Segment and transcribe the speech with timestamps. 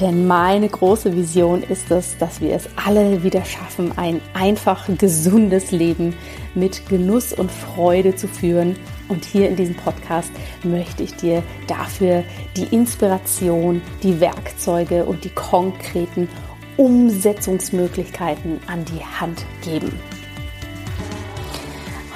[0.00, 5.70] Denn meine große Vision ist es, dass wir es alle wieder schaffen, ein einfach gesundes
[5.70, 6.14] Leben
[6.54, 8.76] mit Genuss und Freude zu führen.
[9.08, 10.30] Und hier in diesem Podcast
[10.62, 12.24] möchte ich dir dafür
[12.56, 16.28] die Inspiration, die Werkzeuge und die konkreten
[16.76, 19.92] Umsetzungsmöglichkeiten an die Hand geben.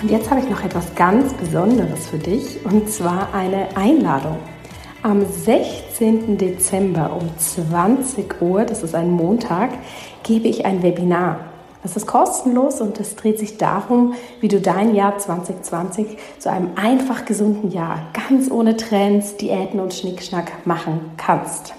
[0.03, 4.39] Und jetzt habe ich noch etwas ganz Besonderes für dich und zwar eine Einladung.
[5.03, 6.37] Am 16.
[6.37, 9.71] Dezember um 20 Uhr, das ist ein Montag,
[10.23, 11.41] gebe ich ein Webinar.
[11.83, 16.73] Das ist kostenlos und es dreht sich darum, wie du dein Jahr 2020 zu einem
[16.77, 21.73] einfach gesunden Jahr, ganz ohne Trends, Diäten und Schnickschnack machen kannst.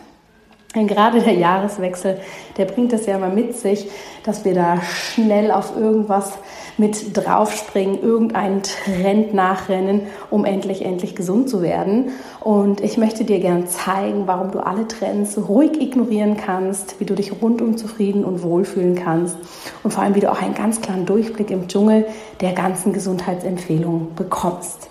[0.73, 2.19] Denn gerade der Jahreswechsel,
[2.57, 3.89] der bringt es ja immer mit sich,
[4.23, 6.37] dass wir da schnell auf irgendwas
[6.77, 12.11] mit draufspringen, irgendeinen Trend nachrennen, um endlich, endlich gesund zu werden.
[12.39, 17.15] Und ich möchte dir gerne zeigen, warum du alle Trends ruhig ignorieren kannst, wie du
[17.15, 19.37] dich rundum zufrieden und wohlfühlen kannst
[19.83, 22.05] und vor allem, wie du auch einen ganz klaren Durchblick im Dschungel
[22.39, 24.90] der ganzen Gesundheitsempfehlungen bekommst.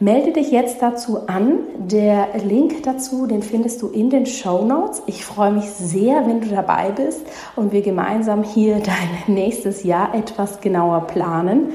[0.00, 1.60] Melde dich jetzt dazu an.
[1.78, 5.02] Der Link dazu, den findest du in den Show Notes.
[5.06, 7.22] Ich freue mich sehr, wenn du dabei bist
[7.54, 11.74] und wir gemeinsam hier dein nächstes Jahr etwas genauer planen.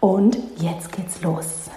[0.00, 1.70] Und jetzt geht's los.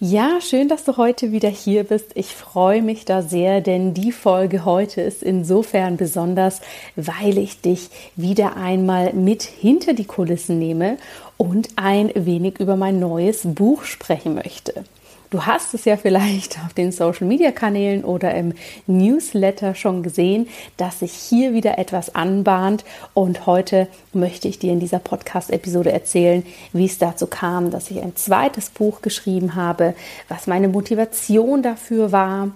[0.00, 2.10] Ja, schön, dass du heute wieder hier bist.
[2.14, 6.60] Ich freue mich da sehr, denn die Folge heute ist insofern besonders,
[6.96, 10.96] weil ich dich wieder einmal mit hinter die Kulissen nehme
[11.36, 14.84] und ein wenig über mein neues Buch sprechen möchte.
[15.30, 18.54] Du hast es ja vielleicht auf den Social-Media-Kanälen oder im
[18.86, 22.84] Newsletter schon gesehen, dass sich hier wieder etwas anbahnt.
[23.12, 28.00] Und heute möchte ich dir in dieser Podcast-Episode erzählen, wie es dazu kam, dass ich
[28.00, 29.94] ein zweites Buch geschrieben habe,
[30.28, 32.50] was meine Motivation dafür war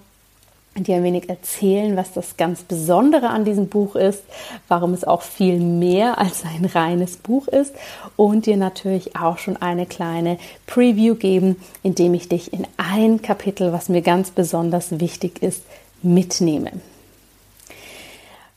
[0.75, 4.23] dir ein wenig erzählen, was das ganz Besondere an diesem Buch ist,
[4.67, 7.73] warum es auch viel mehr als ein reines Buch ist
[8.15, 10.37] und dir natürlich auch schon eine kleine
[10.67, 15.63] Preview geben, indem ich dich in ein Kapitel, was mir ganz besonders wichtig ist,
[16.01, 16.71] mitnehme.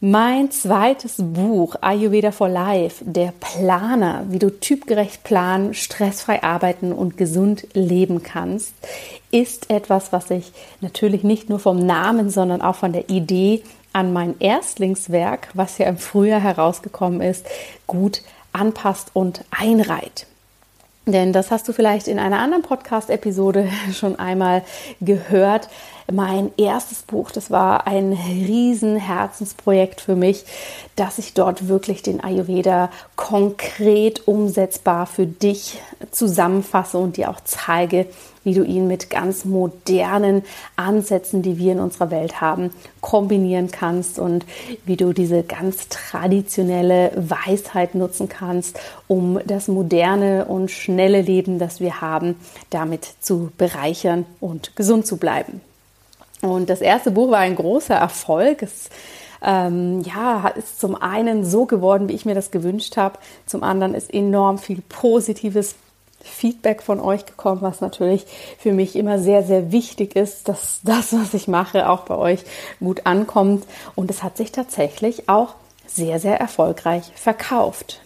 [0.07, 7.17] Mein zweites Buch, Ayurveda for Life, der Planer, wie du typgerecht planen, stressfrei arbeiten und
[7.17, 8.75] gesund leben kannst,
[9.31, 13.63] ist etwas, was ich natürlich nicht nur vom Namen, sondern auch von der Idee
[13.95, 17.47] an mein Erstlingswerk, was ja im Frühjahr herausgekommen ist,
[17.87, 18.21] gut
[18.53, 20.27] anpasst und einreiht.
[21.07, 24.65] Denn das hast du vielleicht in einer anderen Podcast-Episode schon einmal
[25.01, 25.71] gehört
[26.13, 27.31] mein erstes Buch.
[27.31, 30.45] Das war ein riesen Herzensprojekt für mich,
[30.97, 38.07] dass ich dort wirklich den Ayurveda konkret umsetzbar für dich zusammenfasse und dir auch zeige,
[38.45, 40.43] wie du ihn mit ganz modernen
[40.77, 44.45] Ansätzen, die wir in unserer Welt haben, kombinieren kannst und
[44.85, 48.79] wie du diese ganz traditionelle Weisheit nutzen kannst,
[49.09, 52.37] um das moderne und schnelle Leben, das wir haben,
[52.71, 55.63] damit zu bereichern und gesund zu bleiben.
[56.45, 58.63] Und das erste Buch war ein großer Erfolg.
[58.63, 58.91] Es
[59.43, 63.19] ähm, ja, ist zum einen so geworden, wie ich mir das gewünscht habe.
[63.47, 65.75] Zum anderen ist enorm viel positives
[66.21, 68.27] Feedback von euch gekommen, was natürlich
[68.59, 72.41] für mich immer sehr, sehr wichtig ist, dass das, was ich mache, auch bei euch
[72.79, 73.65] gut ankommt.
[73.95, 75.55] Und es hat sich tatsächlich auch
[75.87, 78.01] sehr, sehr erfolgreich verkauft.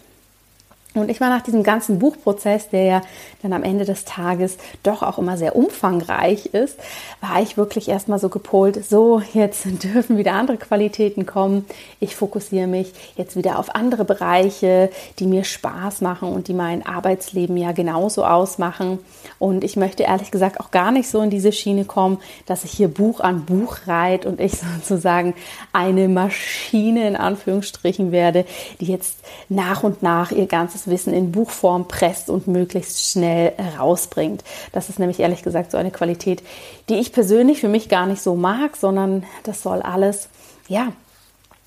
[0.95, 3.01] Und ich war nach diesem ganzen Buchprozess, der ja
[3.43, 6.79] dann am Ende des Tages doch auch immer sehr umfangreich ist,
[7.21, 11.65] war ich wirklich erstmal so gepolt, so jetzt dürfen wieder andere Qualitäten kommen.
[11.99, 16.83] Ich fokussiere mich jetzt wieder auf andere Bereiche, die mir Spaß machen und die mein
[16.83, 18.97] Arbeitsleben ja genauso ausmachen.
[19.37, 22.17] Und ich möchte ehrlich gesagt auch gar nicht so in diese Schiene kommen,
[22.47, 25.35] dass ich hier Buch an Buch reiht und ich sozusagen
[25.71, 28.45] eine Maschine in Anführungsstrichen werde,
[28.81, 29.19] die jetzt
[29.49, 34.43] nach und nach ihr ganzes ganzes Wissen in Buchform presst und möglichst schnell rausbringt.
[34.71, 36.43] Das ist nämlich ehrlich gesagt so eine Qualität,
[36.87, 40.29] die ich persönlich für mich gar nicht so mag, sondern das soll alles,
[40.67, 40.91] ja,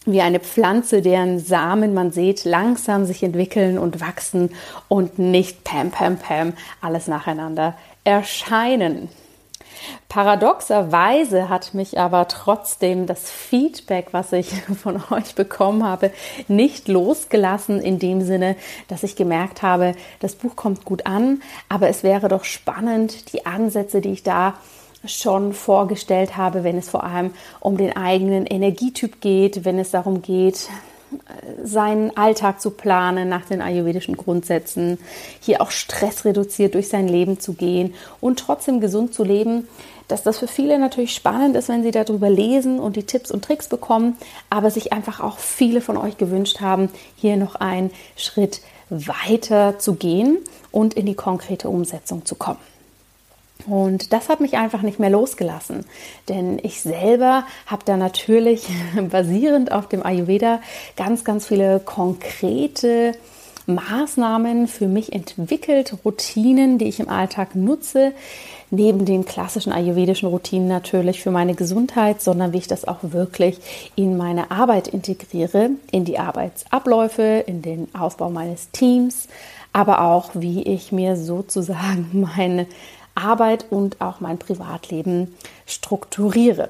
[0.05, 4.50] wie eine Pflanze, deren Samen man sieht, langsam sich entwickeln und wachsen
[4.88, 9.09] und nicht pam, pam, pam, alles nacheinander erscheinen.
[10.08, 14.52] Paradoxerweise hat mich aber trotzdem das Feedback, was ich
[14.82, 16.11] von euch bekommen habe,
[16.49, 18.56] nicht losgelassen in dem Sinne,
[18.88, 23.46] dass ich gemerkt habe, das Buch kommt gut an, aber es wäre doch spannend, die
[23.46, 24.55] Ansätze, die ich da
[25.05, 30.23] schon vorgestellt habe, wenn es vor allem um den eigenen Energietyp geht, wenn es darum
[30.23, 30.69] geht,
[31.62, 34.99] seinen Alltag zu planen nach den ayurvedischen Grundsätzen,
[35.41, 39.69] hier auch Stress reduziert durch sein Leben zu gehen und trotzdem gesund zu leben,
[40.09, 43.44] dass das für viele natürlich spannend ist, wenn sie darüber lesen und die Tipps und
[43.44, 44.17] Tricks bekommen,
[44.50, 48.61] aber sich einfach auch viele von euch gewünscht haben, hier noch einen Schritt
[48.91, 50.38] weiter zu gehen
[50.70, 52.72] und in die konkrete Umsetzung zu kommen.
[53.67, 55.85] Und das hat mich einfach nicht mehr losgelassen,
[56.29, 58.67] denn ich selber habe da natürlich
[59.11, 60.61] basierend auf dem Ayurveda
[60.97, 63.12] ganz, ganz viele konkrete
[63.67, 68.12] Maßnahmen für mich entwickelt, Routinen, die ich im Alltag nutze,
[68.70, 73.59] neben den klassischen ayurvedischen Routinen natürlich für meine Gesundheit, sondern wie ich das auch wirklich
[73.94, 79.29] in meine Arbeit integriere, in die Arbeitsabläufe, in den Aufbau meines Teams,
[79.73, 82.67] aber auch wie ich mir sozusagen meine
[83.14, 85.35] Arbeit und auch mein Privatleben
[85.67, 86.69] strukturiere.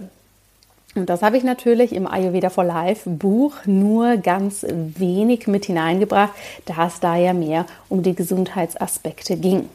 [0.95, 6.33] Und das habe ich natürlich im Ayurveda for Life Buch nur ganz wenig mit hineingebracht,
[6.67, 9.69] da es da ja mehr um die Gesundheitsaspekte ging.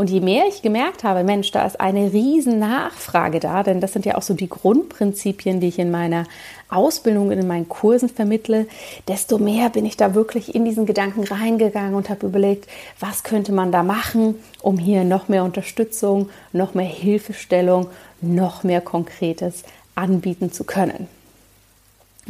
[0.00, 3.92] Und je mehr ich gemerkt habe, Mensch, da ist eine riesen Nachfrage da, denn das
[3.92, 6.24] sind ja auch so die Grundprinzipien, die ich in meiner
[6.70, 8.66] Ausbildung und in meinen Kursen vermittle,
[9.08, 12.66] desto mehr bin ich da wirklich in diesen Gedanken reingegangen und habe überlegt,
[12.98, 17.88] was könnte man da machen, um hier noch mehr Unterstützung, noch mehr Hilfestellung,
[18.22, 19.64] noch mehr Konkretes
[19.96, 21.08] anbieten zu können.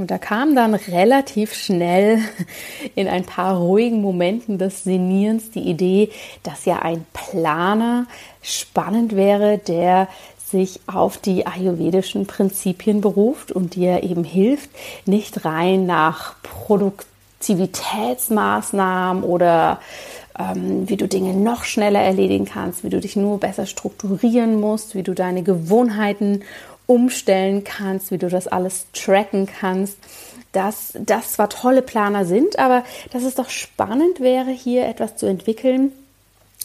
[0.00, 2.20] Und da kam dann relativ schnell
[2.94, 6.08] in ein paar ruhigen Momenten des Senierens die Idee,
[6.42, 8.06] dass ja ein Planer
[8.40, 10.08] spannend wäre, der
[10.42, 14.70] sich auf die ayurvedischen Prinzipien beruft und dir eben hilft,
[15.04, 19.80] nicht rein nach Produktivitätsmaßnahmen oder
[20.38, 24.94] ähm, wie du Dinge noch schneller erledigen kannst, wie du dich nur besser strukturieren musst,
[24.94, 26.40] wie du deine Gewohnheiten
[26.86, 29.98] umstellen kannst, wie du das alles tracken kannst,
[30.52, 35.26] dass das zwar tolle Planer sind, aber dass es doch spannend wäre, hier etwas zu
[35.26, 35.92] entwickeln,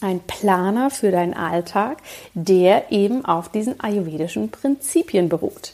[0.01, 1.99] ein Planer für deinen Alltag,
[2.33, 5.73] der eben auf diesen ayurvedischen Prinzipien beruht.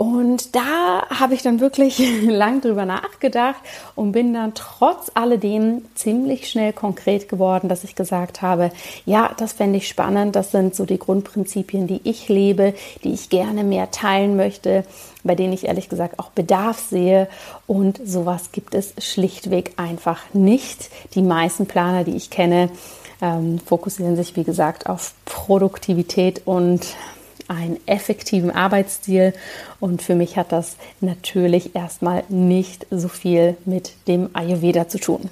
[0.00, 3.60] Und da habe ich dann wirklich lang drüber nachgedacht
[3.94, 8.72] und bin dann trotz alledem ziemlich schnell konkret geworden, dass ich gesagt habe,
[9.04, 10.36] ja, das fände ich spannend.
[10.36, 12.72] Das sind so die Grundprinzipien, die ich lebe,
[13.04, 14.86] die ich gerne mehr teilen möchte,
[15.22, 17.28] bei denen ich ehrlich gesagt auch Bedarf sehe.
[17.66, 20.88] Und sowas gibt es schlichtweg einfach nicht.
[21.14, 22.70] Die meisten Planer, die ich kenne,
[23.20, 26.86] ähm, fokussieren sich, wie gesagt, auf Produktivität und
[27.50, 29.34] einen effektiven Arbeitsstil.
[29.80, 35.28] Und für mich hat das natürlich erstmal nicht so viel mit dem Ayurveda zu tun.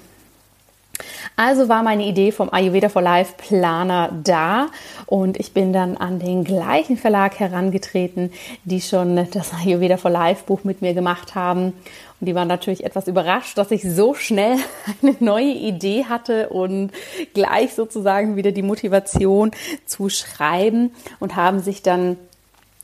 [1.35, 4.67] Also war meine Idee vom Ayurveda for Life Planer da
[5.05, 8.31] und ich bin dann an den gleichen Verlag herangetreten,
[8.65, 11.73] die schon das Ayurveda for Life Buch mit mir gemacht haben.
[12.19, 14.57] Und die waren natürlich etwas überrascht, dass ich so schnell
[15.01, 16.91] eine neue Idee hatte und
[17.33, 19.51] gleich sozusagen wieder die Motivation
[19.85, 22.17] zu schreiben und haben sich dann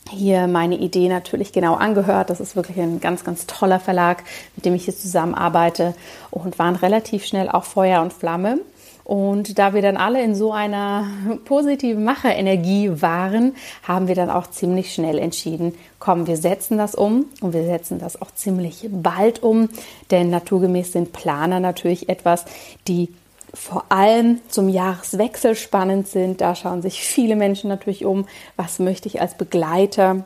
[0.09, 2.29] hier meine Idee natürlich genau angehört.
[2.29, 4.23] Das ist wirklich ein ganz, ganz toller Verlag,
[4.55, 5.95] mit dem ich hier zusammenarbeite
[6.31, 8.59] und waren relativ schnell auch Feuer und Flamme.
[9.03, 11.07] Und da wir dann alle in so einer
[11.45, 17.25] positiven Macherenergie waren, haben wir dann auch ziemlich schnell entschieden, komm, wir setzen das um
[17.39, 19.69] und wir setzen das auch ziemlich bald um,
[20.09, 22.45] denn naturgemäß sind Planer natürlich etwas,
[22.87, 23.09] die
[23.55, 26.41] vor allem zum Jahreswechsel spannend sind.
[26.41, 30.25] Da schauen sich viele Menschen natürlich um, was möchte ich als Begleiter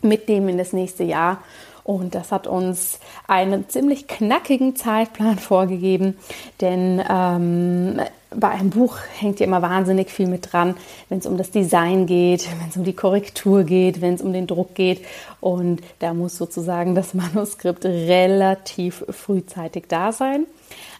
[0.00, 1.38] mitnehmen in das nächste Jahr.
[1.84, 6.16] Und das hat uns einen ziemlich knackigen Zeitplan vorgegeben,
[6.60, 8.00] denn ähm,
[8.34, 10.76] bei einem Buch hängt ja immer wahnsinnig viel mit dran,
[11.08, 14.32] wenn es um das Design geht, wenn es um die Korrektur geht, wenn es um
[14.32, 15.04] den Druck geht.
[15.40, 20.46] Und da muss sozusagen das Manuskript relativ frühzeitig da sein.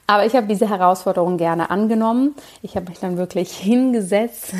[0.06, 2.34] Aber ich habe diese Herausforderung gerne angenommen.
[2.60, 4.52] Ich habe mich dann wirklich hingesetzt,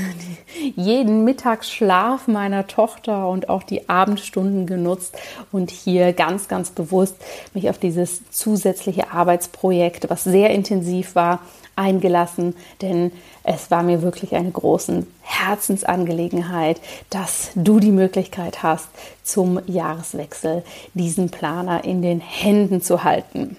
[0.76, 5.16] jeden Mittagsschlaf meiner Tochter und auch die Abendstunden genutzt
[5.50, 7.16] und hier ganz, ganz bewusst
[7.54, 11.40] mich auf dieses zusätzliche Arbeitsprojekt, was sehr intensiv war,
[11.74, 13.12] eingelassen, denn
[13.44, 16.80] es war mir wirklich eine große Herzensangelegenheit,
[17.10, 18.88] dass du die Möglichkeit hast,
[19.22, 23.56] zum Jahreswechsel diesen Planer in den Händen zu halten.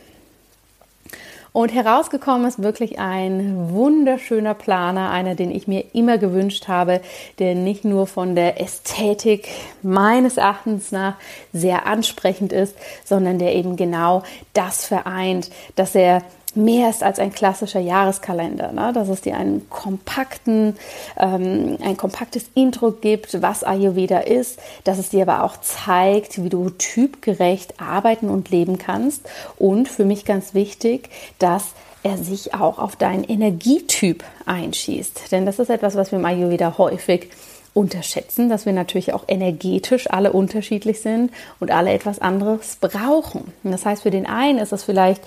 [1.54, 7.00] Und herausgekommen ist wirklich ein wunderschöner Planer, einer, den ich mir immer gewünscht habe,
[7.38, 9.48] der nicht nur von der Ästhetik
[9.84, 11.14] meines Erachtens nach
[11.54, 16.24] sehr ansprechend ist, sondern der eben genau das vereint, dass er
[16.56, 18.92] mehr ist als ein klassischer Jahreskalender, ne?
[18.94, 20.76] dass es dir einen kompakten,
[21.18, 26.50] ähm, ein kompaktes Intro gibt, was Ayurveda ist, dass es dir aber auch zeigt, wie
[26.50, 31.70] du typgerecht arbeiten und leben kannst und für mich ganz wichtig, dass
[32.04, 36.78] er sich auch auf deinen Energietyp einschießt, denn das ist etwas, was wir im Ayurveda
[36.78, 37.30] häufig
[37.74, 43.52] unterschätzen, dass wir natürlich auch energetisch alle unterschiedlich sind und alle etwas anderes brauchen.
[43.64, 45.24] Das heißt, für den einen ist es vielleicht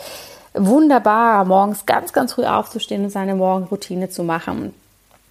[0.57, 4.75] wunderbar, morgens ganz, ganz früh aufzustehen und seine Morgenroutine zu machen.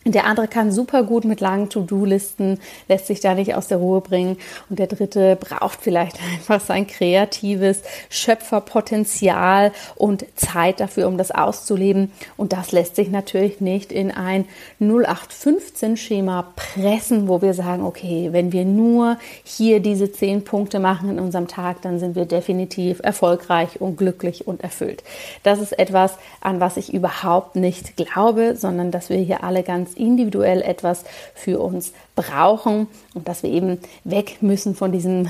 [0.07, 4.01] Der andere kann super gut mit langen To-Do-Listen, lässt sich da nicht aus der Ruhe
[4.01, 4.37] bringen.
[4.69, 12.11] Und der dritte braucht vielleicht einfach sein kreatives Schöpferpotenzial und Zeit dafür, um das auszuleben.
[12.37, 14.45] Und das lässt sich natürlich nicht in ein
[14.79, 21.19] 0815-Schema pressen, wo wir sagen, okay, wenn wir nur hier diese zehn Punkte machen in
[21.19, 25.03] unserem Tag, dann sind wir definitiv erfolgreich und glücklich und erfüllt.
[25.41, 29.94] Das ist etwas, an was ich überhaupt nicht glaube, sondern dass wir hier alle ganz
[29.95, 35.29] individuell etwas für uns brauchen und dass wir eben weg müssen von diesem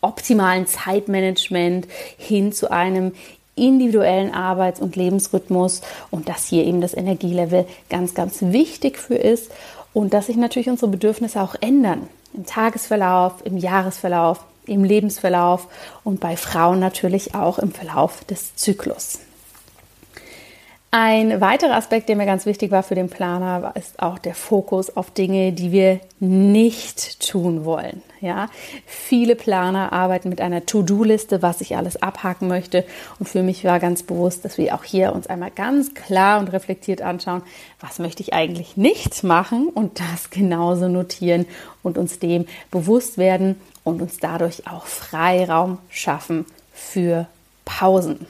[0.00, 3.12] optimalen Zeitmanagement hin zu einem
[3.56, 9.50] individuellen Arbeits- und Lebensrhythmus und dass hier eben das Energielevel ganz, ganz wichtig für ist
[9.94, 15.68] und dass sich natürlich unsere Bedürfnisse auch ändern im Tagesverlauf, im Jahresverlauf, im Lebensverlauf
[16.04, 19.20] und bei Frauen natürlich auch im Verlauf des Zyklus.
[20.98, 24.96] Ein weiterer Aspekt, der mir ganz wichtig war für den Planer, ist auch der Fokus
[24.96, 28.00] auf Dinge, die wir nicht tun wollen.
[28.22, 28.48] Ja,
[28.86, 32.82] viele Planer arbeiten mit einer To-Do-Liste, was ich alles abhaken möchte.
[33.18, 36.50] Und für mich war ganz bewusst, dass wir auch hier uns einmal ganz klar und
[36.54, 37.42] reflektiert anschauen,
[37.78, 41.44] was möchte ich eigentlich nicht machen und das genauso notieren
[41.82, 47.26] und uns dem bewusst werden und uns dadurch auch Freiraum schaffen für
[47.66, 48.26] Pausen.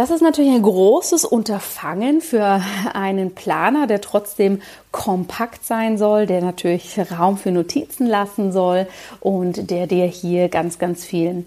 [0.00, 2.62] Das ist natürlich ein großes Unterfangen für
[2.94, 8.86] einen Planer, der trotzdem kompakt sein soll, der natürlich Raum für Notizen lassen soll
[9.20, 11.44] und der dir hier ganz, ganz viel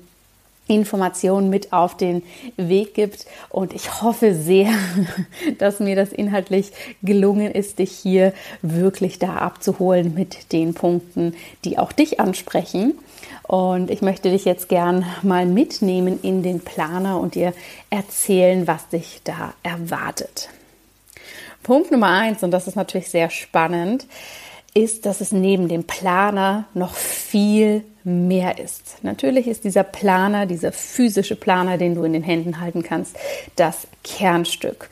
[0.67, 2.21] Informationen mit auf den
[2.55, 3.25] Weg gibt.
[3.49, 4.69] Und ich hoffe sehr,
[5.57, 11.33] dass mir das inhaltlich gelungen ist, dich hier wirklich da abzuholen mit den Punkten,
[11.65, 12.99] die auch dich ansprechen.
[13.47, 17.53] Und ich möchte dich jetzt gern mal mitnehmen in den Planer und dir
[17.89, 20.49] erzählen, was dich da erwartet.
[21.61, 24.05] Punkt Nummer eins, und das ist natürlich sehr spannend,
[24.73, 28.97] ist, dass es neben dem Planer noch viel mehr ist.
[29.03, 33.15] Natürlich ist dieser Planer, dieser physische Planer, den du in den Händen halten kannst,
[33.55, 34.89] das Kernstück.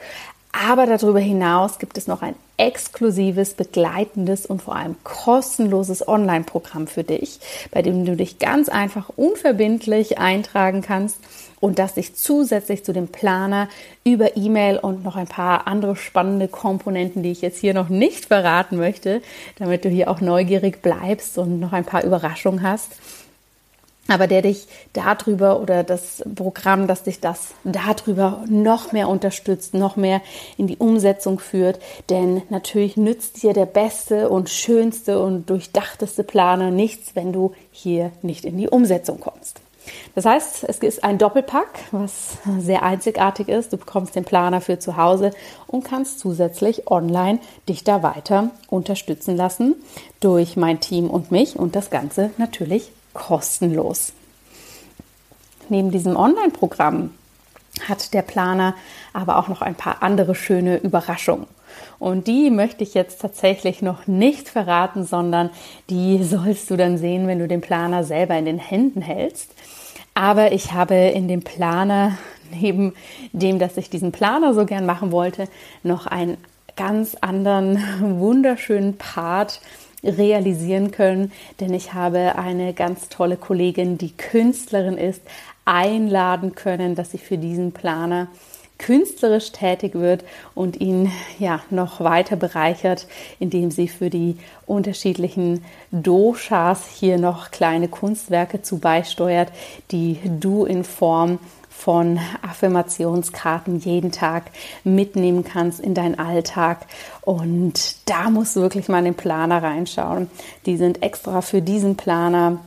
[0.53, 7.03] Aber darüber hinaus gibt es noch ein exklusives, begleitendes und vor allem kostenloses Online-Programm für
[7.03, 7.39] dich,
[7.71, 11.17] bei dem du dich ganz einfach unverbindlich eintragen kannst
[11.59, 13.69] und das dich zusätzlich zu dem Planer
[14.03, 18.25] über E-Mail und noch ein paar andere spannende Komponenten, die ich jetzt hier noch nicht
[18.25, 19.21] verraten möchte,
[19.57, 22.91] damit du hier auch neugierig bleibst und noch ein paar Überraschungen hast
[24.11, 29.95] aber der dich darüber oder das Programm, das dich das darüber noch mehr unterstützt, noch
[29.95, 30.21] mehr
[30.57, 31.79] in die Umsetzung führt.
[32.09, 38.11] Denn natürlich nützt dir der beste und schönste und durchdachteste Planer nichts, wenn du hier
[38.21, 39.61] nicht in die Umsetzung kommst.
[40.13, 43.73] Das heißt, es ist ein Doppelpack, was sehr einzigartig ist.
[43.73, 45.31] Du bekommst den Planer für zu Hause
[45.67, 49.75] und kannst zusätzlich online dich da weiter unterstützen lassen
[50.19, 54.13] durch mein Team und mich und das Ganze natürlich kostenlos.
[55.69, 57.11] Neben diesem Online-Programm
[57.87, 58.75] hat der Planer
[59.13, 61.47] aber auch noch ein paar andere schöne Überraschungen.
[61.99, 65.49] Und die möchte ich jetzt tatsächlich noch nicht verraten, sondern
[65.89, 69.51] die sollst du dann sehen, wenn du den Planer selber in den Händen hältst.
[70.13, 72.17] Aber ich habe in dem Planer,
[72.51, 72.93] neben
[73.31, 75.47] dem, dass ich diesen Planer so gern machen wollte,
[75.83, 76.37] noch einen
[76.75, 77.79] ganz anderen,
[78.19, 79.61] wunderschönen Part
[80.03, 85.21] realisieren können, denn ich habe eine ganz tolle Kollegin, die Künstlerin ist,
[85.65, 88.27] einladen können, dass sie für diesen Planer
[88.81, 90.23] künstlerisch tätig wird
[90.55, 93.07] und ihn ja noch weiter bereichert,
[93.39, 99.51] indem sie für die unterschiedlichen Doshas hier noch kleine Kunstwerke zu beisteuert,
[99.91, 101.37] die du in Form
[101.83, 104.51] von Affirmationskarten jeden Tag
[104.83, 106.85] mitnehmen kannst in deinen Alltag.
[107.21, 110.29] Und da musst du wirklich mal in den Planer reinschauen.
[110.67, 112.59] Die sind extra für diesen Planer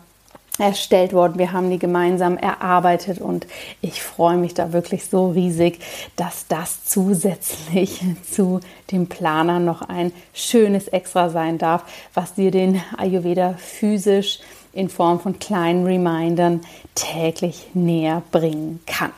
[0.58, 1.38] erstellt worden.
[1.38, 3.46] Wir haben die gemeinsam erarbeitet und
[3.80, 5.78] ich freue mich da wirklich so riesig,
[6.16, 12.82] dass das zusätzlich zu dem Planer noch ein schönes Extra sein darf, was dir den
[12.96, 14.40] Ayurveda physisch
[14.74, 16.60] in Form von kleinen Remindern
[16.94, 19.12] täglich näher bringen kann.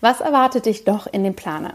[0.00, 1.74] Was erwartet dich doch in dem Planer?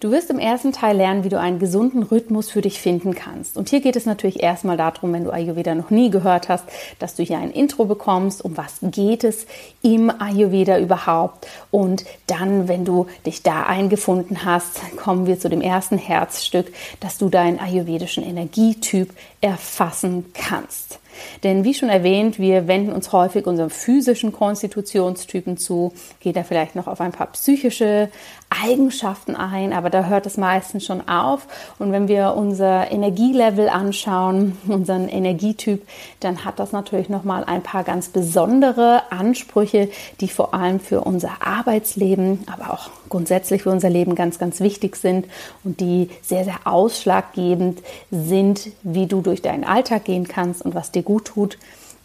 [0.00, 3.56] Du wirst im ersten Teil lernen, wie du einen gesunden Rhythmus für dich finden kannst.
[3.56, 6.64] Und hier geht es natürlich erstmal darum, wenn du Ayurveda noch nie gehört hast,
[6.98, 9.46] dass du hier ein Intro bekommst, um was geht es
[9.82, 11.46] im Ayurveda überhaupt.
[11.70, 17.18] Und dann, wenn du dich da eingefunden hast, kommen wir zu dem ersten Herzstück, dass
[17.18, 20.98] du deinen ayurvedischen Energietyp erfassen kannst.
[21.42, 26.74] Denn wie schon erwähnt, wir wenden uns häufig unserem physischen Konstitutionstypen zu, geht da vielleicht
[26.74, 28.10] noch auf ein paar psychische
[28.50, 31.46] Eigenschaften ein, aber da hört es meistens schon auf.
[31.78, 35.86] Und wenn wir unser Energielevel anschauen, unseren Energietyp,
[36.20, 39.90] dann hat das natürlich nochmal ein paar ganz besondere Ansprüche,
[40.20, 44.96] die vor allem für unser Arbeitsleben, aber auch grundsätzlich für unser Leben ganz, ganz wichtig
[44.96, 45.26] sind
[45.64, 50.90] und die sehr, sehr ausschlaggebend sind, wie du durch deinen Alltag gehen kannst und was
[50.90, 51.58] dir gut tut.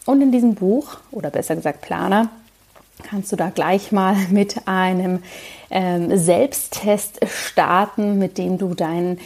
[0.06, 2.30] Und in diesem Buch, oder besser gesagt Planer,
[3.02, 5.24] kannst du da gleich mal mit einem
[5.70, 9.20] ähm, Selbsttest starten, mit dem du deinen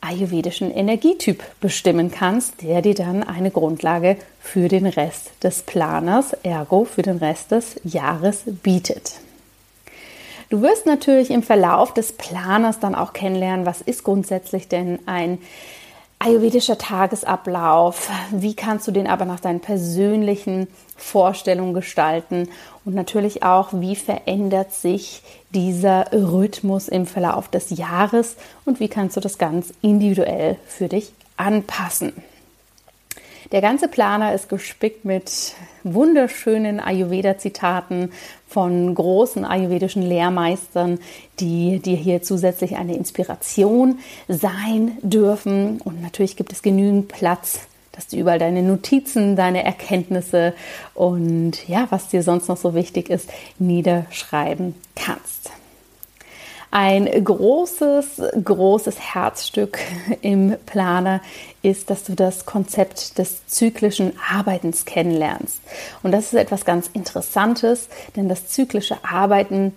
[0.00, 6.84] ayurvedischen Energietyp bestimmen kannst, der dir dann eine Grundlage für den Rest des Planers, ergo
[6.84, 9.20] für den Rest des Jahres bietet.
[10.48, 15.38] Du wirst natürlich im Verlauf des Planers dann auch kennenlernen, was ist grundsätzlich denn ein
[16.18, 20.66] ayurvedischer Tagesablauf, wie kannst du den aber nach deinen persönlichen
[21.00, 22.48] Vorstellungen gestalten
[22.84, 29.16] und natürlich auch, wie verändert sich dieser Rhythmus im Verlauf des Jahres und wie kannst
[29.16, 32.12] du das ganz individuell für dich anpassen.
[33.52, 38.12] Der ganze Planer ist gespickt mit wunderschönen Ayurveda-Zitaten
[38.46, 41.00] von großen ayurvedischen Lehrmeistern,
[41.40, 45.80] die dir hier zusätzlich eine Inspiration sein dürfen.
[45.80, 47.60] Und natürlich gibt es genügend Platz,
[48.00, 50.54] dass du überall deine Notizen, deine Erkenntnisse
[50.94, 53.28] und ja, was dir sonst noch so wichtig ist,
[53.58, 55.50] niederschreiben kannst.
[56.70, 59.80] Ein großes, großes Herzstück
[60.22, 61.20] im Planer
[61.60, 65.60] ist, dass du das Konzept des zyklischen Arbeitens kennenlernst.
[66.02, 69.74] Und das ist etwas ganz Interessantes, denn das zyklische Arbeiten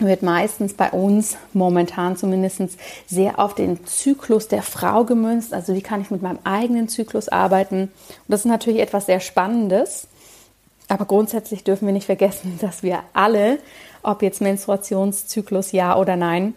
[0.00, 5.52] wird meistens bei uns momentan zumindest sehr auf den Zyklus der Frau gemünzt.
[5.52, 7.82] Also wie kann ich mit meinem eigenen Zyklus arbeiten?
[7.82, 7.90] Und
[8.28, 10.06] das ist natürlich etwas sehr Spannendes.
[10.88, 13.58] Aber grundsätzlich dürfen wir nicht vergessen, dass wir alle
[14.02, 16.54] ob jetzt Menstruationszyklus ja oder nein,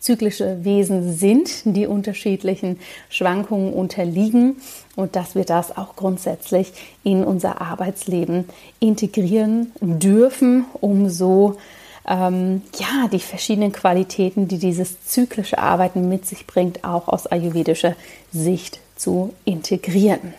[0.00, 4.56] zyklische Wesen sind, die unterschiedlichen Schwankungen unterliegen
[4.96, 6.72] und dass wir das auch grundsätzlich
[7.04, 8.48] in unser Arbeitsleben
[8.80, 11.56] integrieren dürfen, um so
[12.08, 17.94] ähm, ja die verschiedenen Qualitäten, die dieses zyklische Arbeiten mit sich bringt, auch aus ayurvedischer
[18.32, 20.34] Sicht zu integrieren.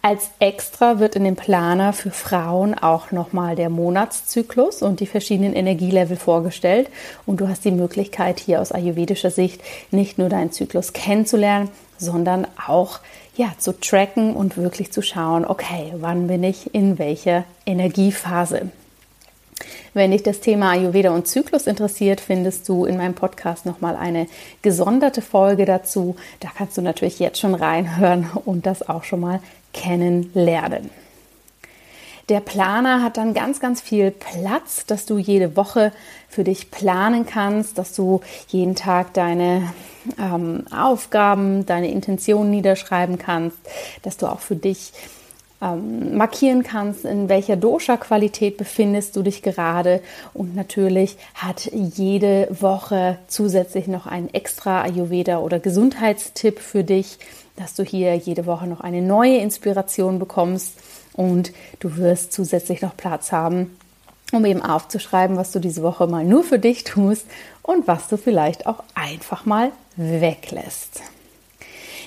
[0.00, 5.54] Als extra wird in dem Planer für Frauen auch nochmal der Monatszyklus und die verschiedenen
[5.54, 6.88] Energielevel vorgestellt.
[7.26, 12.46] Und du hast die Möglichkeit, hier aus ayurvedischer Sicht nicht nur deinen Zyklus kennenzulernen, sondern
[12.64, 13.00] auch
[13.36, 18.70] ja, zu tracken und wirklich zu schauen, okay, wann bin ich in welcher Energiephase.
[19.94, 24.26] Wenn dich das Thema Ayurveda und Zyklus interessiert, findest du in meinem Podcast nochmal eine
[24.62, 26.16] gesonderte Folge dazu.
[26.40, 29.40] Da kannst du natürlich jetzt schon reinhören und das auch schon mal
[29.72, 30.90] kennenlernen.
[32.28, 35.92] Der Planer hat dann ganz, ganz viel Platz, dass du jede Woche
[36.28, 39.72] für dich planen kannst, dass du jeden Tag deine
[40.18, 43.56] ähm, Aufgaben, deine Intentionen niederschreiben kannst,
[44.02, 44.92] dass du auch für dich
[45.60, 50.00] ähm, markieren kannst, in welcher Dosha-Qualität befindest du dich gerade.
[50.34, 57.18] Und natürlich hat jede Woche zusätzlich noch einen extra Ayurveda- oder Gesundheitstipp für dich,
[57.56, 60.74] dass du hier jede Woche noch eine neue Inspiration bekommst
[61.12, 63.76] und du wirst zusätzlich noch Platz haben,
[64.30, 67.26] um eben aufzuschreiben, was du diese Woche mal nur für dich tust
[67.62, 71.02] und was du vielleicht auch einfach mal weglässt.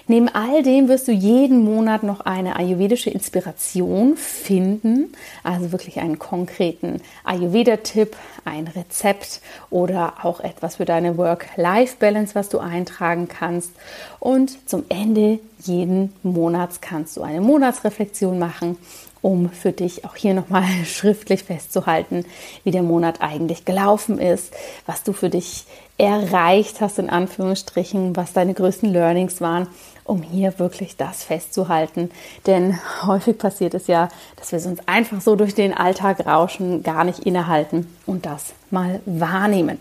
[0.07, 6.19] Neben all dem wirst du jeden Monat noch eine ayurvedische Inspiration finden, also wirklich einen
[6.19, 13.71] konkreten Ayurveda-Tipp, ein Rezept oder auch etwas für deine Work-Life-Balance, was du eintragen kannst.
[14.21, 18.77] Und zum Ende jeden Monats kannst du eine Monatsreflexion machen
[19.23, 22.25] um für dich auch hier nochmal schriftlich festzuhalten,
[22.63, 24.51] wie der Monat eigentlich gelaufen ist,
[24.87, 25.65] was du für dich
[25.99, 29.67] erreicht hast, in Anführungsstrichen, was deine größten Learnings waren
[30.03, 32.11] um hier wirklich das festzuhalten.
[32.45, 37.03] Denn häufig passiert es ja, dass wir uns einfach so durch den Alltag rauschen, gar
[37.03, 39.79] nicht innehalten und das mal wahrnehmen.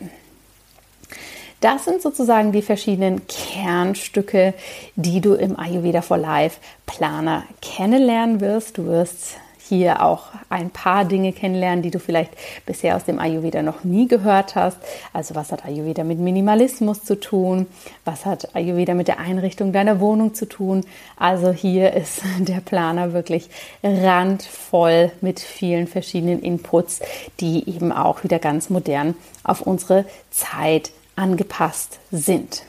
[1.60, 4.54] Das sind sozusagen die verschiedenen Kernstücke,
[4.96, 8.78] die du im Ayurveda for Life Planer kennenlernen wirst.
[8.78, 9.36] Du wirst
[9.70, 12.32] hier auch ein paar Dinge kennenlernen, die du vielleicht
[12.66, 14.78] bisher aus dem Ayurveda noch nie gehört hast.
[15.12, 17.66] Also was hat Ayurveda mit Minimalismus zu tun?
[18.04, 20.84] Was hat Ayurveda mit der Einrichtung deiner Wohnung zu tun?
[21.16, 23.48] Also hier ist der Planer wirklich
[23.84, 27.00] randvoll mit vielen verschiedenen Inputs,
[27.38, 32.62] die eben auch wieder ganz modern auf unsere Zeit angepasst sind.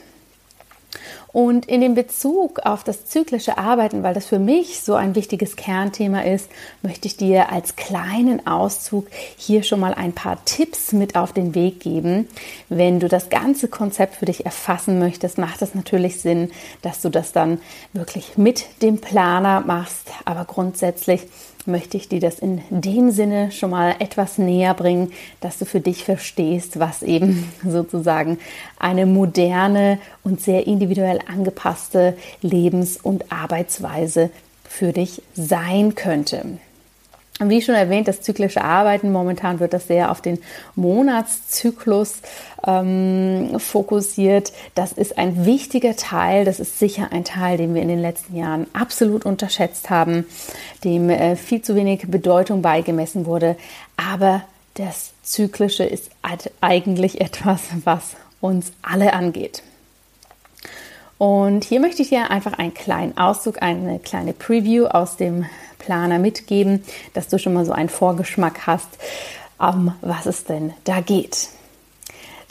[1.32, 5.56] Und in dem Bezug auf das zyklische Arbeiten, weil das für mich so ein wichtiges
[5.56, 6.50] Kernthema ist,
[6.82, 9.06] möchte ich dir als kleinen Auszug
[9.38, 12.28] hier schon mal ein paar Tipps mit auf den Weg geben.
[12.68, 16.50] Wenn du das ganze Konzept für dich erfassen möchtest, macht es natürlich Sinn,
[16.82, 17.60] dass du das dann
[17.94, 20.10] wirklich mit dem Planer machst.
[20.26, 21.22] Aber grundsätzlich
[21.66, 25.80] möchte ich dir das in dem Sinne schon mal etwas näher bringen, dass du für
[25.80, 28.38] dich verstehst, was eben sozusagen
[28.78, 34.30] eine moderne und sehr individuell angepasste Lebens- und Arbeitsweise
[34.64, 36.58] für dich sein könnte.
[37.48, 40.38] Wie schon erwähnt, das zyklische Arbeiten, momentan wird das sehr auf den
[40.74, 42.16] Monatszyklus
[42.66, 44.52] ähm, fokussiert.
[44.74, 48.36] Das ist ein wichtiger Teil, das ist sicher ein Teil, den wir in den letzten
[48.36, 50.26] Jahren absolut unterschätzt haben,
[50.84, 53.56] dem äh, viel zu wenig Bedeutung beigemessen wurde.
[53.96, 54.42] Aber
[54.74, 56.10] das Zyklische ist
[56.60, 59.62] eigentlich etwas, was uns alle angeht.
[61.18, 65.46] Und hier möchte ich dir einfach einen kleinen Auszug, eine kleine Preview aus dem
[65.84, 66.82] Planer mitgeben,
[67.14, 68.88] dass du schon mal so einen Vorgeschmack hast,
[69.58, 71.48] um was es denn da geht.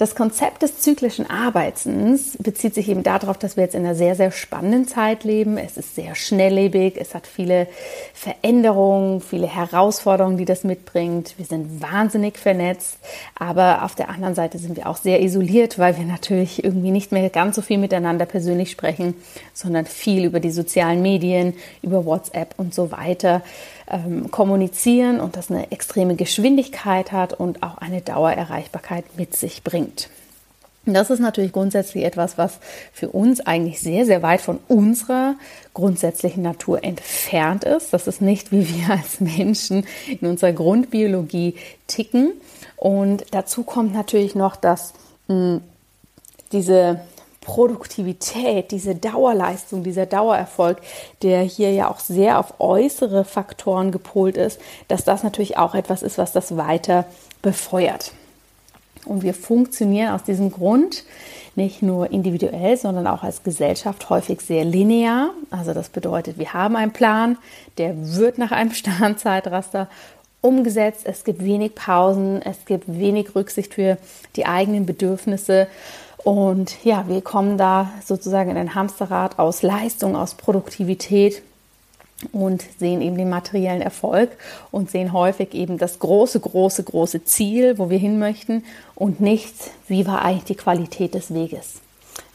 [0.02, 4.16] Das Konzept des zyklischen Arbeitens bezieht sich eben darauf, dass wir jetzt in einer sehr,
[4.16, 5.60] sehr spannenden Zeit leben.
[5.60, 7.68] Es ist sehr schnelllebig, es hat viele
[8.16, 11.36] Veränderungen, viele Herausforderungen, die das mitbringt.
[11.38, 12.98] Wir sind wahnsinnig vernetzt,
[13.38, 17.12] aber auf der anderen Seite sind wir auch sehr isoliert, weil wir natürlich irgendwie nicht
[17.12, 19.14] mehr ganz so viel miteinander persönlich sprechen,
[19.54, 23.44] sondern viel über die sozialen Medien, über WhatsApp und so weiter
[23.92, 30.10] ähm, kommunizieren und das eine extreme Geschwindigkeit hat und auch eine Dauererreichbarkeit mit sich bringt.
[30.86, 32.58] Das ist natürlich grundsätzlich etwas, was
[32.92, 35.36] für uns eigentlich sehr, sehr weit von unserer
[35.76, 37.94] grundsätzlichen Natur entfernt ist.
[37.94, 42.32] Das ist nicht, wie wir als Menschen in unserer Grundbiologie ticken.
[42.78, 44.94] Und dazu kommt natürlich noch, dass
[45.28, 45.62] mh, hm,
[46.52, 47.00] diese
[47.42, 50.78] Produktivität, diese Dauerleistung, dieser Dauererfolg,
[51.24, 56.04] der hier ja auch sehr auf äußere Faktoren gepolt ist, dass das natürlich auch etwas
[56.04, 57.06] ist, was das weiter
[57.42, 58.14] befeuert.
[59.06, 61.04] Und wir funktionieren aus diesem Grund
[61.56, 65.32] nicht nur individuell, sondern auch als Gesellschaft häufig sehr linear.
[65.50, 67.38] Also das bedeutet, wir haben einen Plan,
[67.80, 69.90] der wird nach einem Sternzeitraster
[70.42, 71.02] umgesetzt.
[71.06, 73.98] Es gibt wenig Pausen, es gibt wenig Rücksicht für
[74.36, 75.68] die eigenen Bedürfnisse
[76.24, 81.42] und ja, wir kommen da sozusagen in ein Hamsterrad aus Leistung, aus Produktivität
[82.32, 84.30] und sehen eben den materiellen Erfolg
[84.70, 88.64] und sehen häufig eben das große, große, große Ziel, wo wir hin möchten
[88.96, 89.56] und nicht,
[89.88, 91.82] wie war eigentlich die Qualität des Weges.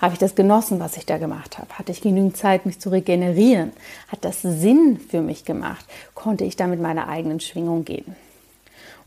[0.00, 1.68] Habe ich das genossen, was ich da gemacht habe?
[1.78, 3.72] Hatte ich genügend Zeit, mich zu regenerieren?
[4.08, 5.84] Hat das Sinn für mich gemacht?
[6.14, 8.16] Konnte ich da mit meiner eigenen Schwingung gehen?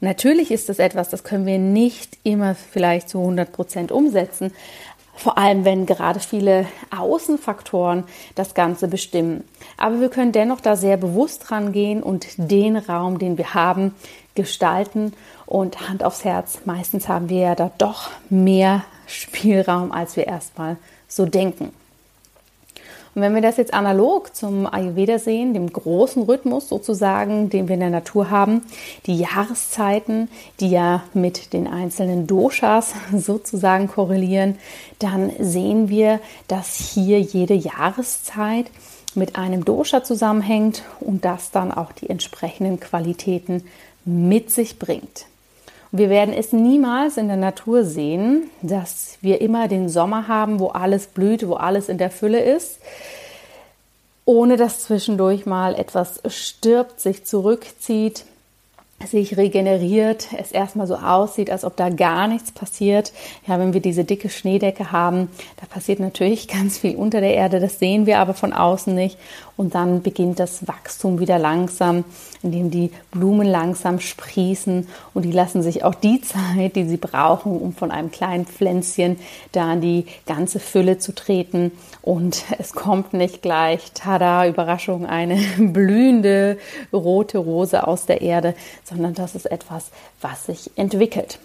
[0.01, 4.53] Natürlich ist das etwas, das können wir nicht immer vielleicht zu 100 Prozent umsetzen.
[5.15, 6.65] Vor allem, wenn gerade viele
[6.97, 9.43] Außenfaktoren das Ganze bestimmen.
[9.75, 13.93] Aber wir können dennoch da sehr bewusst rangehen und den Raum, den wir haben,
[14.35, 15.13] gestalten.
[15.45, 20.77] Und Hand aufs Herz, meistens haben wir ja da doch mehr Spielraum, als wir erstmal
[21.09, 21.73] so denken.
[23.15, 27.73] Und wenn wir das jetzt analog zum Ayurveda sehen, dem großen Rhythmus sozusagen, den wir
[27.73, 28.61] in der Natur haben,
[29.05, 34.57] die Jahreszeiten, die ja mit den einzelnen Doshas sozusagen korrelieren,
[34.99, 38.69] dann sehen wir, dass hier jede Jahreszeit
[39.15, 43.63] mit einem Dosha zusammenhängt und das dann auch die entsprechenden Qualitäten
[44.05, 45.28] mit sich bringt.
[45.91, 50.67] Wir werden es niemals in der Natur sehen, dass wir immer den Sommer haben, wo
[50.67, 52.79] alles blüht, wo alles in der Fülle ist,
[54.25, 58.25] ohne dass zwischendurch mal etwas stirbt, sich zurückzieht,
[59.07, 63.13] sich regeneriert, es erstmal so aussieht, als ob da gar nichts passiert.
[63.47, 67.59] Ja, wenn wir diese dicke Schneedecke haben, da passiert natürlich ganz viel unter der Erde,
[67.59, 69.17] das sehen wir aber von außen nicht.
[69.59, 72.05] Und dann beginnt das Wachstum wieder langsam,
[72.43, 76.21] indem die Blumen langsam sprießen und die lassen sich auch die
[76.55, 79.19] Zeit, die sie brauchen, um von einem kleinen Pflänzchen
[79.51, 81.73] da in die ganze Fülle zu treten.
[82.01, 86.57] Und es kommt nicht gleich, tada, Überraschung, eine blühende
[86.93, 89.91] rote Rose aus der Erde, sondern das ist etwas,
[90.21, 91.37] was sich entwickelt.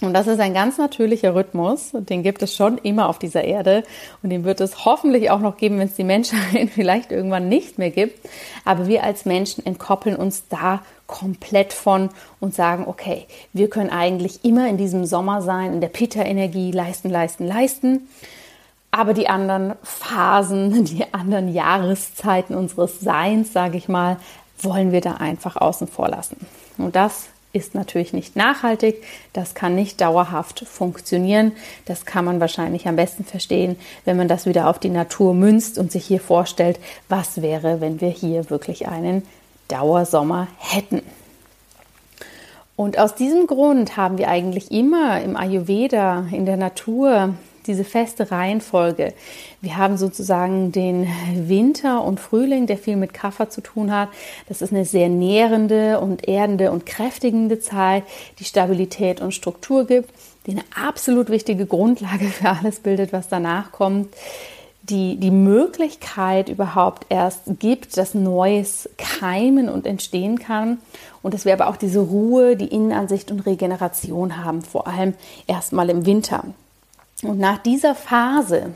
[0.00, 3.82] Und das ist ein ganz natürlicher Rhythmus, den gibt es schon immer auf dieser Erde
[4.22, 7.78] und den wird es hoffentlich auch noch geben, wenn es die Menschheit vielleicht irgendwann nicht
[7.78, 8.28] mehr gibt.
[8.64, 14.44] Aber wir als Menschen entkoppeln uns da komplett von und sagen, okay, wir können eigentlich
[14.44, 18.08] immer in diesem Sommer sein, in der Pitta-Energie leisten, leisten, leisten.
[18.92, 24.18] Aber die anderen Phasen, die anderen Jahreszeiten unseres Seins, sage ich mal,
[24.60, 26.36] wollen wir da einfach außen vor lassen.
[26.76, 31.52] Und das ist natürlich nicht nachhaltig, das kann nicht dauerhaft funktionieren.
[31.86, 35.78] Das kann man wahrscheinlich am besten verstehen, wenn man das wieder auf die Natur münzt
[35.78, 39.22] und sich hier vorstellt, was wäre, wenn wir hier wirklich einen
[39.68, 41.02] Dauersommer hätten.
[42.76, 47.34] Und aus diesem Grund haben wir eigentlich immer im Ayurveda, in der Natur,
[47.68, 49.14] diese feste Reihenfolge.
[49.60, 54.08] Wir haben sozusagen den Winter und Frühling, der viel mit Kaffer zu tun hat.
[54.48, 58.02] Das ist eine sehr nährende und erdende und kräftigende Zeit,
[58.40, 60.10] die Stabilität und Struktur gibt,
[60.46, 64.08] die eine absolut wichtige Grundlage für alles bildet, was danach kommt
[64.90, 70.78] die, die Möglichkeit überhaupt erst gibt, dass Neues keimen und entstehen kann
[71.22, 75.14] und dass wir aber auch diese Ruhe, die Innenansicht und Regeneration haben, vor allem
[75.46, 76.44] erstmal im Winter.
[77.22, 78.72] Und nach dieser Phase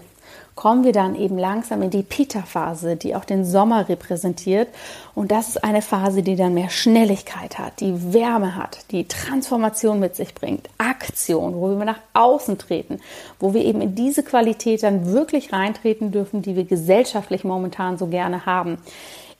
[0.54, 4.68] kommen wir dann eben langsam in die Pita-Phase, die auch den Sommer repräsentiert.
[5.14, 9.98] Und das ist eine Phase, die dann mehr Schnelligkeit hat, die Wärme hat, die Transformation
[9.98, 13.00] mit sich bringt, Aktion, wo wir nach außen treten,
[13.40, 18.08] wo wir eben in diese Qualität dann wirklich reintreten dürfen, die wir gesellschaftlich momentan so
[18.08, 18.78] gerne haben.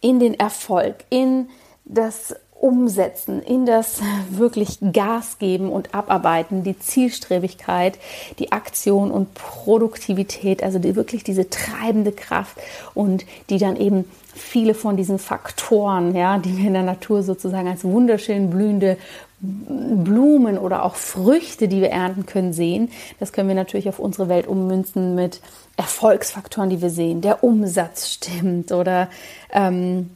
[0.01, 1.49] In den Erfolg, in
[1.85, 7.99] das umsetzen, in das wirklich Gas geben und abarbeiten, die Zielstrebigkeit,
[8.39, 12.57] die Aktion und Produktivität, also die, wirklich diese treibende Kraft
[12.95, 17.67] und die dann eben viele von diesen Faktoren, ja, die wir in der Natur sozusagen
[17.67, 18.97] als wunderschön blühende
[19.41, 22.93] Blumen oder auch Früchte, die wir ernten können, sehen.
[23.19, 25.41] Das können wir natürlich auf unsere Welt ummünzen mit
[25.77, 27.23] Erfolgsfaktoren, die wir sehen.
[27.23, 29.09] Der Umsatz stimmt oder
[29.53, 30.11] ähm,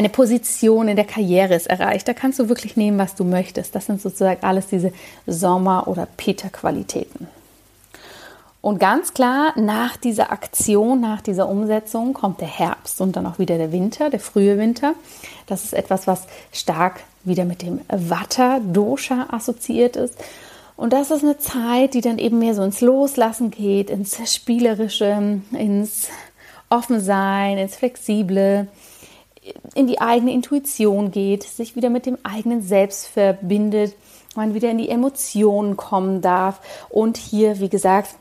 [0.00, 2.08] eine Position in der Karriere ist erreicht.
[2.08, 3.74] Da kannst du wirklich nehmen, was du möchtest.
[3.74, 4.94] Das sind sozusagen alles diese
[5.26, 7.28] Sommer- oder Peter-Qualitäten.
[8.62, 13.38] Und ganz klar, nach dieser Aktion, nach dieser Umsetzung kommt der Herbst und dann auch
[13.38, 14.94] wieder der Winter, der frühe Winter.
[15.46, 20.14] Das ist etwas, was stark wieder mit dem Vata-Dosha assoziiert ist.
[20.78, 25.42] Und das ist eine Zeit, die dann eben mehr so ins Loslassen geht, ins Spielerische,
[25.52, 26.08] ins
[26.70, 28.66] Offensein, ins Flexible,
[29.74, 33.94] in die eigene Intuition geht, sich wieder mit dem eigenen Selbst verbindet,
[34.36, 38.14] man wieder in die Emotionen kommen darf und hier, wie gesagt,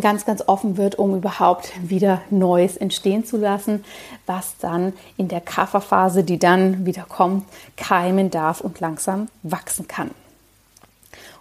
[0.00, 3.84] ganz, ganz offen wird, um überhaupt wieder Neues entstehen zu lassen,
[4.26, 7.44] was dann in der Kafferphase, die dann wieder kommt,
[7.76, 10.10] keimen darf und langsam wachsen kann.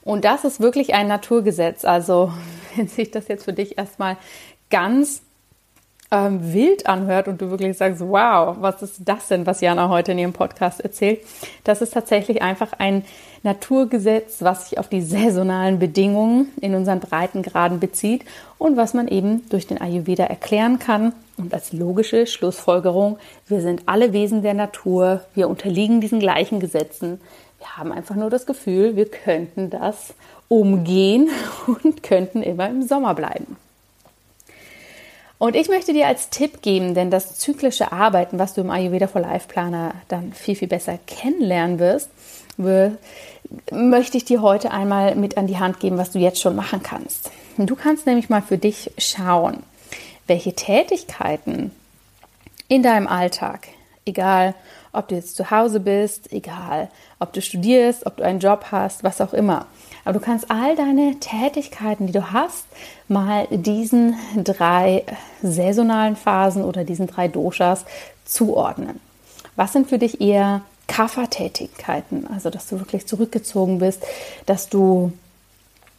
[0.01, 1.86] Und das ist wirklich ein Naturgesetz.
[1.86, 2.34] Also,
[2.75, 4.17] wenn sich das jetzt für dich erstmal
[4.69, 5.21] ganz
[6.12, 10.12] ähm, wild anhört und du wirklich sagst, wow, was ist das denn, was Jana heute
[10.13, 11.19] in ihrem Podcast erzählt?
[11.63, 13.04] Das ist tatsächlich einfach ein
[13.43, 18.26] Naturgesetz, was sich auf die saisonalen Bedingungen in unseren Breitengraden bezieht
[18.58, 21.13] und was man eben durch den Ayurveda erklären kann.
[21.38, 23.17] Und als logische Schlussfolgerung,
[23.48, 27.22] wir sind alle Wesen der Natur, wir unterliegen diesen gleichen Gesetzen.
[27.60, 30.13] Wir haben einfach nur das Gefühl, wir könnten das
[30.48, 31.30] umgehen
[31.84, 33.58] und könnten immer im Sommer bleiben.
[35.39, 39.08] Und ich möchte dir als Tipp geben, denn das zyklische Arbeiten, was du im Ayurveda
[39.08, 42.10] for Life Planer dann viel, viel besser kennenlernen wirst,
[43.71, 46.84] möchte ich dir heute einmal mit an die Hand geben, was du jetzt schon machen
[46.84, 47.32] kannst.
[47.58, 49.63] Du kannst nämlich mal für dich schauen,
[50.28, 51.71] welche Tätigkeiten
[52.67, 53.69] in deinem Alltag,
[54.06, 54.56] egal
[54.91, 59.04] ob du jetzt zu Hause bist, egal ob du studierst, ob du einen Job hast,
[59.04, 59.67] was auch immer,
[60.06, 62.65] aber du kannst all deine Tätigkeiten, die du hast,
[63.08, 65.04] mal diesen drei
[65.41, 67.86] saisonalen Phasen oder diesen drei Doshas
[68.25, 68.99] zuordnen.
[69.56, 72.28] Was sind für dich eher Kaffertätigkeiten?
[72.34, 74.04] Also, dass du wirklich zurückgezogen bist,
[74.45, 75.12] dass du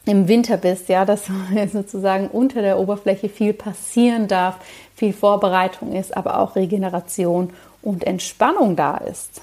[0.07, 1.27] im Winter bist, ja, dass
[1.73, 4.57] sozusagen unter der Oberfläche viel passieren darf,
[4.97, 7.51] viel Vorbereitung ist, aber auch Regeneration
[7.83, 9.43] und Entspannung da ist.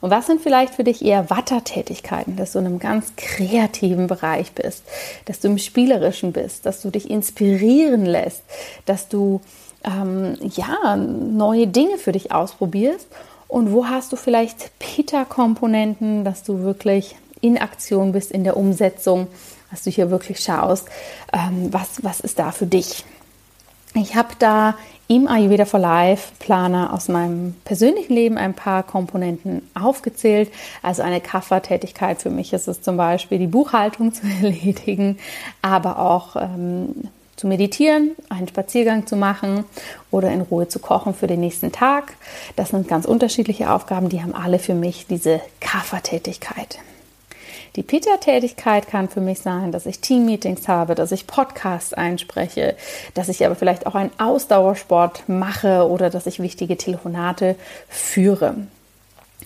[0.00, 4.52] Und was sind vielleicht für dich eher Wattertätigkeiten, dass du in einem ganz kreativen Bereich
[4.52, 4.82] bist,
[5.24, 8.42] dass du im Spielerischen bist, dass du dich inspirieren lässt,
[8.84, 9.40] dass du
[9.82, 13.08] ähm, ja neue Dinge für dich ausprobierst?
[13.48, 19.28] Und wo hast du vielleicht Pita-Komponenten, dass du wirklich in Aktion bist, in der Umsetzung,
[19.70, 20.86] dass du hier wirklich schaust,
[21.32, 23.04] ähm, was, was ist da für dich?
[23.94, 24.74] Ich habe da
[25.06, 30.50] im Ayurveda for Life Planer aus meinem persönlichen Leben ein paar Komponenten aufgezählt.
[30.82, 35.18] Also eine Kaffertätigkeit für mich ist es zum Beispiel die Buchhaltung zu erledigen,
[35.62, 39.64] aber auch ähm, zu meditieren, einen Spaziergang zu machen
[40.10, 42.14] oder in Ruhe zu kochen für den nächsten Tag.
[42.56, 46.78] Das sind ganz unterschiedliche Aufgaben, die haben alle für mich diese Kaffertätigkeit.
[47.76, 52.76] Die Peter-Tätigkeit kann für mich sein, dass ich Team-Meetings habe, dass ich Podcasts einspreche,
[53.14, 57.56] dass ich aber vielleicht auch einen Ausdauersport mache oder dass ich wichtige Telefonate
[57.88, 58.54] führe.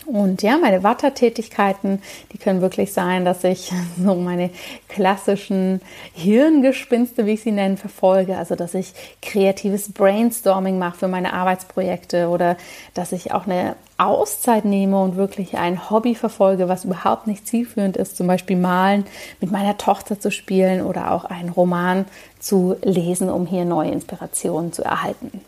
[0.06, 4.50] Und ja, meine Wattertätigkeiten, die können wirklich sein, dass ich so meine
[4.88, 5.80] klassischen
[6.14, 8.36] Hirngespinste, wie ich sie nenne, verfolge.
[8.36, 12.56] Also, dass ich kreatives Brainstorming mache für meine Arbeitsprojekte oder
[12.94, 17.96] dass ich auch eine Auszeit nehme und wirklich ein Hobby verfolge, was überhaupt nicht zielführend
[17.96, 19.04] ist, zum Beispiel malen,
[19.40, 22.06] mit meiner Tochter zu spielen oder auch einen Roman
[22.38, 25.40] zu lesen, um hier neue Inspirationen zu erhalten.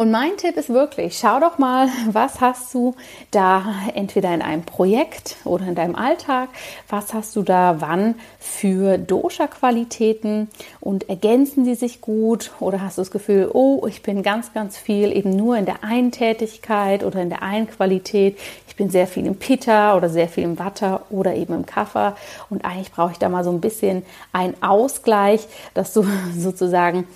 [0.00, 2.94] Und mein Tipp ist wirklich, schau doch mal, was hast du
[3.30, 3.62] da
[3.94, 6.48] entweder in einem Projekt oder in deinem Alltag,
[6.88, 10.48] was hast du da wann für Dosha-Qualitäten?
[10.80, 12.50] Und ergänzen die sich gut?
[12.60, 15.84] Oder hast du das Gefühl, oh, ich bin ganz, ganz viel eben nur in der
[15.84, 20.28] einen Tätigkeit oder in der einen Qualität, ich bin sehr viel im Pitta oder sehr
[20.28, 22.16] viel im Watter oder eben im Kaffer
[22.48, 26.06] und eigentlich brauche ich da mal so ein bisschen einen Ausgleich, dass du
[26.38, 27.06] sozusagen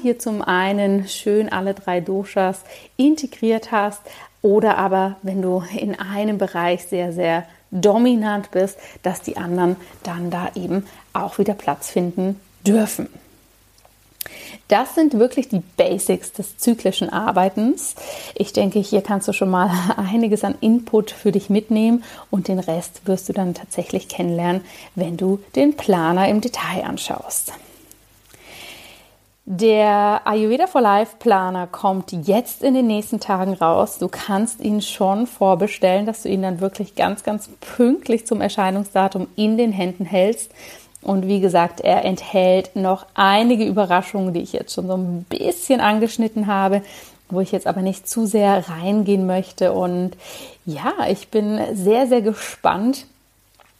[0.00, 2.60] hier zum einen schön alle drei Doshas
[2.96, 4.00] integriert hast
[4.42, 10.30] oder aber wenn du in einem Bereich sehr, sehr dominant bist, dass die anderen dann
[10.30, 13.08] da eben auch wieder Platz finden dürfen.
[14.68, 17.94] Das sind wirklich die Basics des zyklischen Arbeitens.
[18.34, 22.58] Ich denke, hier kannst du schon mal einiges an Input für dich mitnehmen und den
[22.58, 24.62] Rest wirst du dann tatsächlich kennenlernen,
[24.94, 27.52] wenn du den Planer im Detail anschaust.
[29.48, 33.98] Der Ayurveda for Life Planer kommt jetzt in den nächsten Tagen raus.
[33.98, 39.28] Du kannst ihn schon vorbestellen, dass du ihn dann wirklich ganz, ganz pünktlich zum Erscheinungsdatum
[39.36, 40.50] in den Händen hältst.
[41.00, 45.80] Und wie gesagt, er enthält noch einige Überraschungen, die ich jetzt schon so ein bisschen
[45.80, 46.82] angeschnitten habe,
[47.28, 49.70] wo ich jetzt aber nicht zu sehr reingehen möchte.
[49.70, 50.16] Und
[50.64, 53.06] ja, ich bin sehr, sehr gespannt,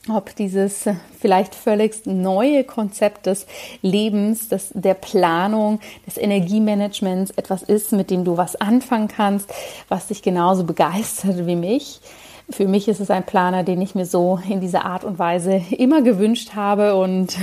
[0.08, 0.84] ob dieses
[1.20, 3.46] vielleicht völlig neue Konzept des
[3.82, 9.52] Lebens, des, der Planung, des Energiemanagements etwas ist, mit dem du was anfangen kannst,
[9.88, 12.00] was dich genauso begeistert wie mich.
[12.48, 15.62] Für mich ist es ein Planer, den ich mir so in dieser Art und Weise
[15.70, 17.36] immer gewünscht habe und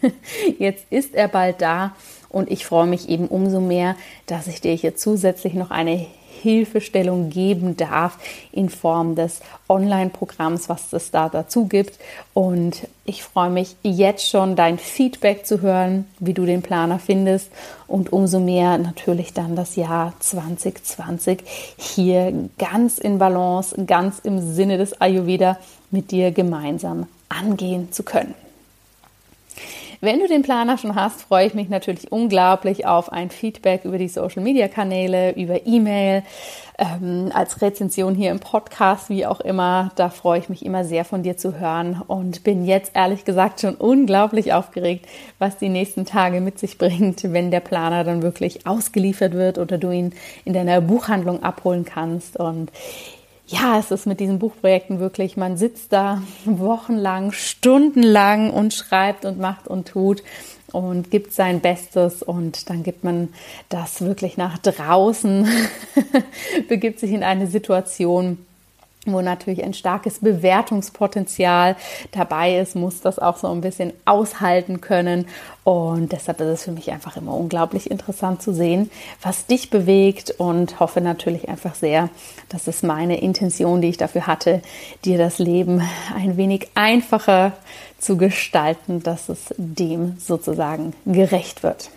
[0.58, 1.94] jetzt ist er bald da
[2.30, 6.06] und ich freue mich eben umso mehr, dass ich dir hier zusätzlich noch eine
[6.46, 8.18] Hilfestellung geben darf
[8.52, 11.98] in Form des Online-Programms, was es da dazu gibt.
[12.34, 17.50] Und ich freue mich jetzt schon, dein Feedback zu hören, wie du den Planer findest
[17.88, 21.40] und umso mehr natürlich dann das Jahr 2020
[21.76, 25.58] hier ganz in Balance, ganz im Sinne des Ayurveda
[25.90, 28.45] mit dir gemeinsam angehen zu können.
[30.00, 33.98] Wenn du den Planer schon hast, freue ich mich natürlich unglaublich auf ein Feedback über
[33.98, 36.22] die Social Media Kanäle, über E-Mail,
[36.78, 39.90] ähm, als Rezension hier im Podcast, wie auch immer.
[39.96, 43.62] Da freue ich mich immer sehr von dir zu hören und bin jetzt ehrlich gesagt
[43.62, 45.06] schon unglaublich aufgeregt,
[45.38, 49.78] was die nächsten Tage mit sich bringt, wenn der Planer dann wirklich ausgeliefert wird oder
[49.78, 50.12] du ihn
[50.44, 52.36] in deiner Buchhandlung abholen kannst.
[52.38, 52.70] Und
[53.48, 59.38] ja, es ist mit diesen Buchprojekten wirklich, man sitzt da wochenlang, stundenlang und schreibt und
[59.38, 60.22] macht und tut
[60.72, 63.28] und gibt sein Bestes und dann gibt man
[63.68, 65.48] das wirklich nach draußen,
[66.68, 68.38] begibt sich in eine Situation,
[69.12, 71.76] wo natürlich ein starkes Bewertungspotenzial
[72.12, 75.26] dabei ist, muss das auch so ein bisschen aushalten können.
[75.64, 78.90] Und deshalb ist es für mich einfach immer unglaublich interessant zu sehen,
[79.20, 82.08] was dich bewegt und hoffe natürlich einfach sehr,
[82.48, 84.62] dass es meine Intention, die ich dafür hatte,
[85.04, 85.82] dir das Leben
[86.14, 87.52] ein wenig einfacher
[87.98, 91.90] zu gestalten, dass es dem sozusagen gerecht wird.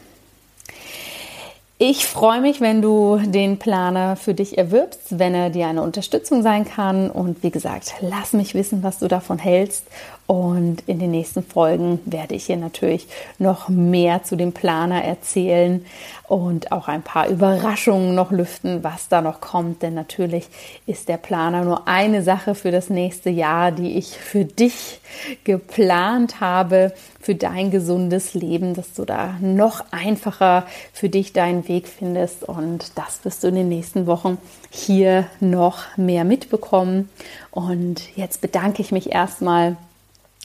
[1.82, 6.44] Ich freue mich, wenn du den Planer für dich erwirbst, wenn er dir eine Unterstützung
[6.44, 7.10] sein kann.
[7.10, 9.86] Und wie gesagt, lass mich wissen, was du davon hältst.
[10.30, 13.08] Und in den nächsten Folgen werde ich hier natürlich
[13.40, 15.84] noch mehr zu dem Planer erzählen
[16.28, 19.82] und auch ein paar Überraschungen noch lüften, was da noch kommt.
[19.82, 20.48] Denn natürlich
[20.86, 25.02] ist der Planer nur eine Sache für das nächste Jahr, die ich für dich
[25.46, 31.88] geplant habe, für dein gesundes Leben, dass du da noch einfacher für dich deinen Weg
[31.88, 32.44] findest.
[32.44, 34.38] Und das wirst du in den nächsten Wochen
[34.70, 37.10] hier noch mehr mitbekommen.
[37.50, 39.76] Und jetzt bedanke ich mich erstmal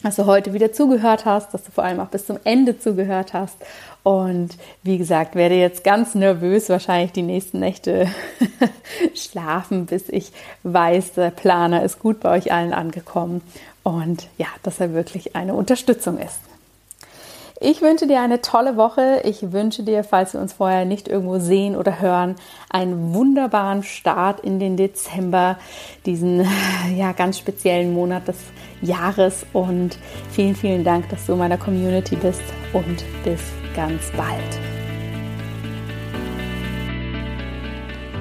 [0.05, 3.33] dass du heute wieder zugehört hast, dass du vor allem auch bis zum Ende zugehört
[3.33, 3.57] hast.
[4.03, 4.51] Und
[4.83, 8.07] wie gesagt, werde jetzt ganz nervös wahrscheinlich die nächsten Nächte
[9.15, 10.31] schlafen, bis ich
[10.63, 13.41] weiß, der Planer ist gut bei euch allen angekommen
[13.83, 16.39] und ja, dass er wirklich eine Unterstützung ist.
[17.61, 19.21] Ich wünsche dir eine tolle Woche.
[19.23, 22.35] Ich wünsche dir, falls wir uns vorher nicht irgendwo sehen oder hören,
[22.69, 25.57] einen wunderbaren Start in den Dezember,
[26.05, 26.45] diesen
[26.97, 28.39] ja ganz speziellen Monat des
[28.83, 29.97] Jahres und
[30.31, 32.43] vielen, vielen Dank, dass du in meiner Community bist
[32.73, 33.41] und bis
[33.77, 34.61] ganz bald.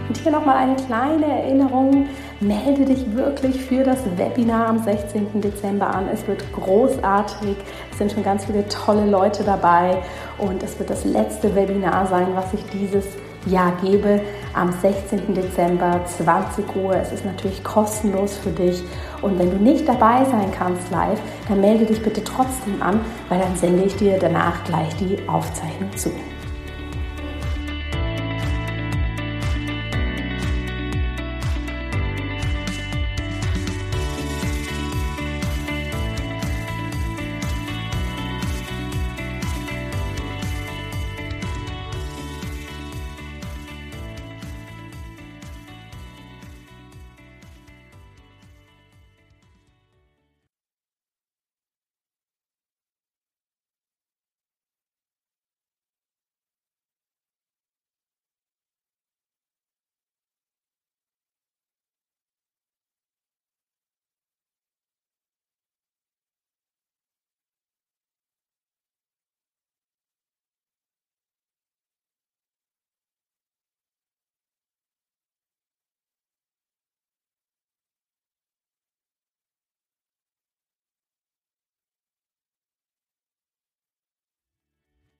[0.09, 2.07] Und hier nochmal eine kleine Erinnerung
[2.39, 5.41] melde dich wirklich für das Webinar am 16.
[5.41, 6.07] Dezember an.
[6.11, 7.55] Es wird großartig.
[7.91, 10.01] Es sind schon ganz viele tolle Leute dabei
[10.37, 13.05] und es wird das letzte Webinar sein, was ich dieses
[13.45, 14.21] Jahr gebe
[14.53, 15.33] am 16.
[15.33, 16.95] Dezember 20 Uhr.
[16.95, 18.83] Es ist natürlich kostenlos für dich
[19.21, 23.39] und wenn du nicht dabei sein kannst live, dann melde dich bitte trotzdem an, weil
[23.39, 26.11] dann sende ich dir danach gleich die Aufzeichnung zu.